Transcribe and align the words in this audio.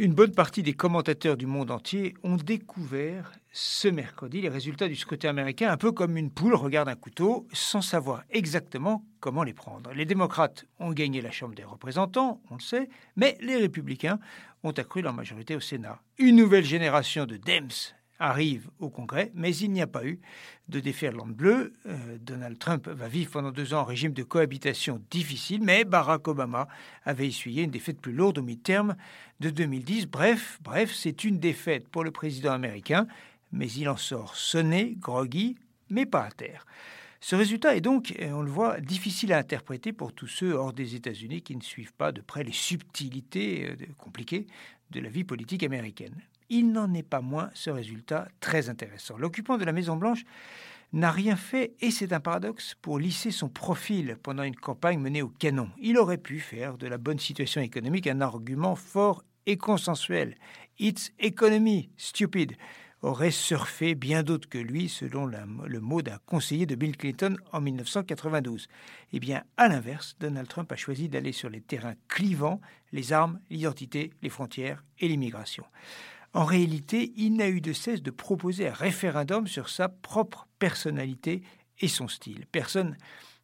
Une 0.00 0.14
bonne 0.14 0.32
partie 0.32 0.62
des 0.62 0.72
commentateurs 0.72 1.36
du 1.36 1.44
monde 1.44 1.70
entier 1.70 2.14
ont 2.22 2.36
découvert 2.36 3.32
ce 3.52 3.86
mercredi 3.86 4.40
les 4.40 4.48
résultats 4.48 4.88
du 4.88 4.96
scrutin 4.96 5.28
américain 5.28 5.70
un 5.70 5.76
peu 5.76 5.92
comme 5.92 6.16
une 6.16 6.30
poule 6.30 6.54
regarde 6.54 6.88
un 6.88 6.94
couteau 6.94 7.46
sans 7.52 7.82
savoir 7.82 8.22
exactement 8.30 9.04
comment 9.20 9.42
les 9.42 9.52
prendre. 9.52 9.92
Les 9.92 10.06
démocrates 10.06 10.64
ont 10.78 10.92
gagné 10.92 11.20
la 11.20 11.30
Chambre 11.30 11.54
des 11.54 11.64
représentants, 11.64 12.40
on 12.50 12.54
le 12.54 12.62
sait, 12.62 12.88
mais 13.16 13.36
les 13.42 13.56
républicains 13.56 14.18
ont 14.62 14.70
accru 14.70 15.02
leur 15.02 15.12
majorité 15.12 15.54
au 15.54 15.60
Sénat. 15.60 16.00
Une 16.16 16.36
nouvelle 16.36 16.64
génération 16.64 17.26
de 17.26 17.36
Dems 17.36 17.92
arrive 18.20 18.70
au 18.78 18.90
Congrès, 18.90 19.32
mais 19.34 19.56
il 19.56 19.72
n'y 19.72 19.82
a 19.82 19.86
pas 19.86 20.04
eu 20.04 20.20
de 20.68 20.78
déferlante 20.78 21.32
bleue. 21.32 21.72
Euh, 21.86 22.18
Donald 22.20 22.58
Trump 22.58 22.86
va 22.86 23.08
vivre 23.08 23.32
pendant 23.32 23.50
deux 23.50 23.74
ans 23.74 23.80
en 23.80 23.84
régime 23.84 24.12
de 24.12 24.22
cohabitation 24.22 25.02
difficile, 25.10 25.62
mais 25.64 25.84
Barack 25.84 26.28
Obama 26.28 26.68
avait 27.04 27.26
essuyé 27.26 27.64
une 27.64 27.70
défaite 27.70 28.00
plus 28.00 28.12
lourde 28.12 28.38
au 28.38 28.42
mi-terme 28.42 28.94
de 29.40 29.50
2010. 29.50 30.06
Bref, 30.06 30.60
bref, 30.62 30.92
c'est 30.94 31.24
une 31.24 31.38
défaite 31.38 31.88
pour 31.88 32.04
le 32.04 32.10
président 32.10 32.52
américain, 32.52 33.06
mais 33.50 33.70
il 33.72 33.88
en 33.88 33.96
sort 33.96 34.36
sonné, 34.36 34.96
groggy, 35.00 35.56
mais 35.88 36.06
pas 36.06 36.24
à 36.24 36.30
terre. 36.30 36.66
Ce 37.22 37.36
résultat 37.36 37.76
est 37.76 37.82
donc, 37.82 38.14
on 38.20 38.42
le 38.42 38.50
voit, 38.50 38.80
difficile 38.80 39.32
à 39.32 39.38
interpréter 39.38 39.92
pour 39.92 40.12
tous 40.12 40.26
ceux 40.26 40.52
hors 40.52 40.72
des 40.72 40.94
États-Unis 40.94 41.42
qui 41.42 41.54
ne 41.54 41.62
suivent 41.62 41.92
pas 41.92 42.12
de 42.12 42.22
près 42.22 42.44
les 42.44 42.52
subtilités 42.52 43.68
euh, 43.68 43.76
compliquées 43.98 44.46
de 44.90 45.00
la 45.00 45.10
vie 45.10 45.24
politique 45.24 45.62
américaine 45.62 46.14
il 46.50 46.72
n'en 46.72 46.92
est 46.92 47.02
pas 47.02 47.20
moins 47.20 47.50
ce 47.54 47.70
résultat 47.70 48.28
très 48.40 48.68
intéressant. 48.68 49.16
L'occupant 49.16 49.56
de 49.56 49.64
la 49.64 49.72
Maison-Blanche 49.72 50.24
n'a 50.92 51.10
rien 51.10 51.36
fait, 51.36 51.74
et 51.80 51.90
c'est 51.90 52.12
un 52.12 52.20
paradoxe, 52.20 52.74
pour 52.82 52.98
lisser 52.98 53.30
son 53.30 53.48
profil 53.48 54.16
pendant 54.22 54.42
une 54.42 54.56
campagne 54.56 54.98
menée 54.98 55.22
au 55.22 55.28
canon. 55.28 55.70
Il 55.80 55.96
aurait 55.96 56.18
pu 56.18 56.40
faire 56.40 56.76
de 56.76 56.88
la 56.88 56.98
bonne 56.98 57.20
situation 57.20 57.60
économique 57.60 58.08
un 58.08 58.20
argument 58.20 58.74
fort 58.74 59.24
et 59.46 59.56
consensuel. 59.56 60.34
It's 60.78 61.12
economy, 61.18 61.90
stupid 61.96 62.56
aurait 63.02 63.30
surfé 63.30 63.94
bien 63.94 64.22
d'autres 64.22 64.48
que 64.48 64.58
lui, 64.58 64.88
selon 64.88 65.26
le 65.26 65.80
mot 65.80 66.02
d'un 66.02 66.18
conseiller 66.26 66.66
de 66.66 66.74
Bill 66.74 66.96
Clinton 66.96 67.36
en 67.52 67.60
1992. 67.60 68.68
Eh 69.12 69.20
bien, 69.20 69.42
à 69.56 69.68
l'inverse, 69.68 70.16
Donald 70.20 70.48
Trump 70.48 70.70
a 70.70 70.76
choisi 70.76 71.08
d'aller 71.08 71.32
sur 71.32 71.48
les 71.48 71.62
terrains 71.62 71.94
clivants, 72.08 72.60
les 72.92 73.12
armes, 73.12 73.40
l'identité, 73.48 74.12
les 74.22 74.28
frontières 74.28 74.84
et 74.98 75.08
l'immigration. 75.08 75.64
En 76.32 76.44
réalité, 76.44 77.12
il 77.16 77.34
n'a 77.34 77.48
eu 77.48 77.60
de 77.60 77.72
cesse 77.72 78.02
de 78.02 78.10
proposer 78.10 78.68
un 78.68 78.72
référendum 78.72 79.46
sur 79.46 79.68
sa 79.68 79.88
propre 79.88 80.46
personnalité 80.58 81.42
et 81.80 81.88
son 81.88 82.06
style. 82.06 82.46
Personne, 82.52 82.96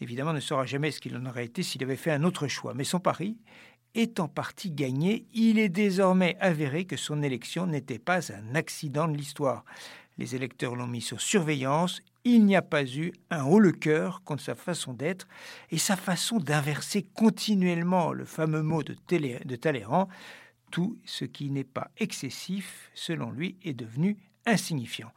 évidemment, 0.00 0.32
ne 0.32 0.40
saura 0.40 0.64
jamais 0.64 0.92
ce 0.92 1.00
qu'il 1.00 1.16
en 1.16 1.26
aurait 1.26 1.46
été 1.46 1.62
s'il 1.62 1.82
avait 1.82 1.96
fait 1.96 2.12
un 2.12 2.22
autre 2.22 2.46
choix. 2.46 2.74
Mais 2.74 2.84
son 2.84 3.00
pari 3.00 3.36
est 3.94 4.20
en 4.20 4.28
partie 4.28 4.70
gagné. 4.70 5.26
Il 5.34 5.58
est 5.58 5.68
désormais 5.68 6.36
avéré 6.40 6.84
que 6.84 6.96
son 6.96 7.22
élection 7.22 7.66
n'était 7.66 7.98
pas 7.98 8.32
un 8.32 8.54
accident 8.54 9.08
de 9.08 9.16
l'histoire. 9.16 9.64
Les 10.16 10.36
électeurs 10.36 10.76
l'ont 10.76 10.86
mis 10.86 11.00
sur 11.00 11.20
surveillance. 11.20 12.00
Il 12.24 12.44
n'y 12.44 12.56
a 12.56 12.62
pas 12.62 12.84
eu 12.84 13.12
un 13.30 13.44
haut 13.44 13.60
le 13.60 13.72
cœur 13.72 14.22
contre 14.24 14.42
sa 14.42 14.54
façon 14.54 14.92
d'être 14.92 15.26
et 15.70 15.78
sa 15.78 15.96
façon 15.96 16.38
d'inverser 16.38 17.06
continuellement 17.14 18.12
le 18.12 18.24
fameux 18.24 18.62
mot 18.62 18.82
de, 18.82 18.96
de 19.10 19.56
Talleyrand 19.56 20.08
tout 20.70 20.98
ce 21.04 21.24
qui 21.24 21.50
n'est 21.50 21.64
pas 21.64 21.90
excessif, 21.98 22.90
selon 22.94 23.30
lui, 23.30 23.56
est 23.64 23.74
devenu 23.74 24.16
insignifiant. 24.46 25.12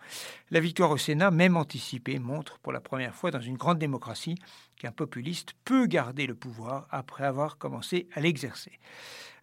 La 0.50 0.60
victoire 0.60 0.92
au 0.92 0.98
Sénat, 0.98 1.32
même 1.32 1.56
anticipée, 1.56 2.20
montre 2.20 2.60
pour 2.60 2.74
la 2.74 2.82
première 2.82 3.16
fois 3.16 3.32
dans 3.32 3.40
une 3.40 3.58
grande 3.58 3.80
démocratie 3.80 4.36
qu'un 4.78 4.92
populiste 4.92 5.54
peut 5.64 5.86
garder 5.86 6.28
le 6.28 6.36
pouvoir 6.36 6.88
après 6.90 7.24
avoir 7.24 7.58
commencé 7.58 8.08
à 8.14 8.20
l'exercer. 8.20 8.80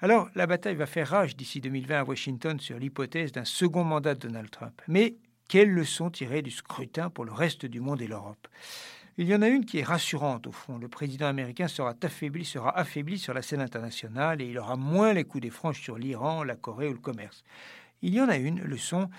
Alors, 0.00 0.28
la 0.34 0.46
bataille 0.46 0.76
va 0.76 0.86
faire 0.86 1.08
rage 1.08 1.36
d'ici 1.36 1.60
2020 1.60 2.00
à 2.00 2.04
Washington 2.04 2.60
sur 2.60 2.78
l'hypothèse 2.78 3.32
d'un 3.32 3.44
second 3.44 3.84
mandat 3.84 4.14
de 4.14 4.20
Donald 4.28 4.50
Trump. 4.50 4.80
Mais 4.86 5.16
quelles 5.48 5.70
leçons 5.70 6.10
tirer 6.10 6.42
du 6.42 6.50
scrutin 6.50 7.08
pour 7.08 7.24
le 7.24 7.32
reste 7.32 7.64
du 7.64 7.80
monde 7.80 8.02
et 8.02 8.06
l'Europe? 8.06 8.46
Il 9.20 9.26
y 9.26 9.34
en 9.34 9.42
a 9.42 9.48
une 9.48 9.64
qui 9.64 9.78
est 9.78 9.84
rassurante 9.84 10.46
au 10.46 10.52
fond. 10.52 10.78
Le 10.78 10.86
président 10.86 11.26
américain 11.26 11.66
sera 11.66 11.92
affaibli, 12.00 12.44
sera 12.44 12.78
affaibli 12.78 13.18
sur 13.18 13.34
la 13.34 13.42
scène 13.42 13.60
internationale 13.60 14.40
et 14.40 14.46
il 14.46 14.56
aura 14.56 14.76
moins 14.76 15.12
les 15.12 15.24
coups 15.24 15.42
des 15.42 15.50
franches 15.50 15.82
sur 15.82 15.98
l'Iran, 15.98 16.44
la 16.44 16.54
Corée 16.54 16.88
ou 16.88 16.92
le 16.92 17.00
commerce. 17.00 17.42
Il 18.00 18.14
y 18.14 18.20
en 18.20 18.28
a 18.28 18.36
une, 18.36 18.60
leçon, 18.60 19.10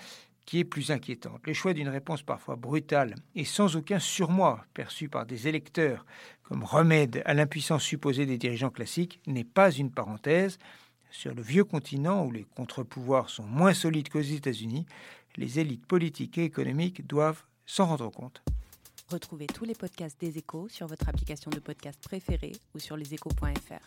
qui 0.46 0.58
est 0.58 0.64
plus 0.64 0.90
inquiétante. 0.90 1.46
Le 1.46 1.52
choix 1.52 1.74
d'une 1.74 1.90
réponse 1.90 2.22
parfois 2.22 2.56
brutale 2.56 3.14
et 3.34 3.44
sans 3.44 3.76
aucun 3.76 3.98
surmoi 3.98 4.64
perçu 4.72 5.10
par 5.10 5.26
des 5.26 5.48
électeurs 5.48 6.06
comme 6.44 6.64
remède 6.64 7.22
à 7.26 7.34
l'impuissance 7.34 7.82
supposée 7.82 8.24
des 8.24 8.38
dirigeants 8.38 8.70
classiques 8.70 9.20
n'est 9.26 9.44
pas 9.44 9.70
une 9.70 9.90
parenthèse. 9.90 10.58
Sur 11.10 11.34
le 11.34 11.42
vieux 11.42 11.64
continent 11.64 12.24
où 12.24 12.30
les 12.30 12.46
contre-pouvoirs 12.56 13.28
sont 13.28 13.44
moins 13.44 13.74
solides 13.74 14.08
qu'aux 14.08 14.20
États-Unis, 14.20 14.86
les 15.36 15.58
élites 15.58 15.84
politiques 15.84 16.38
et 16.38 16.44
économiques 16.44 17.06
doivent 17.06 17.42
s'en 17.66 17.84
rendre 17.84 18.10
compte. 18.10 18.42
Retrouvez 19.10 19.48
tous 19.48 19.64
les 19.64 19.74
podcasts 19.74 20.20
des 20.20 20.38
échos 20.38 20.68
sur 20.68 20.86
votre 20.86 21.08
application 21.08 21.50
de 21.50 21.58
podcast 21.58 21.98
préférée 22.00 22.52
ou 22.76 22.78
sur 22.78 22.96
leséchos.fr. 22.96 23.82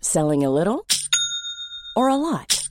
Selling 0.00 0.44
a 0.44 0.50
little 0.50 0.86
or 1.96 2.08
a 2.08 2.16
lot? 2.16 2.68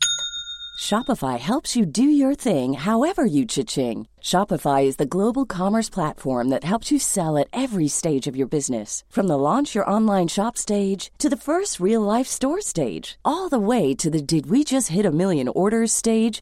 Shopify 0.80 1.38
helps 1.38 1.76
you 1.76 1.86
do 1.86 2.04
your 2.04 2.34
thing 2.34 2.76
however 2.76 3.26
you 3.26 3.46
cha-ching. 3.46 4.08
Shopify 4.22 4.86
is 4.86 4.96
the 4.96 5.06
global 5.06 5.46
commerce 5.46 5.90
platform 5.90 6.48
that 6.48 6.64
helps 6.64 6.92
you 6.92 7.00
sell 7.00 7.38
at 7.38 7.50
every 7.52 7.90
stage 7.90 8.26
of 8.28 8.38
your 8.38 8.48
business. 8.48 9.04
From 9.10 9.28
the 9.28 9.38
launch 9.38 9.76
your 9.76 9.90
online 9.90 10.30
shop 10.30 10.58
stage 10.58 11.12
to 11.18 11.28
the 11.28 11.36
first 11.36 11.82
real 11.82 12.02
life 12.02 12.28
store 12.28 12.62
stage, 12.62 13.18
all 13.26 13.50
the 13.50 13.60
way 13.60 13.94
to 13.96 14.10
the 14.10 14.22
did 14.22 14.50
we 14.50 14.64
just 14.64 14.90
hit 14.90 15.06
a 15.06 15.12
million 15.12 15.50
orders 15.50 15.92
stage. 15.92 16.42